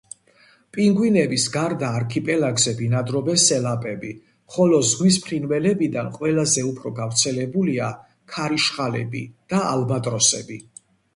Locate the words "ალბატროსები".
9.77-10.59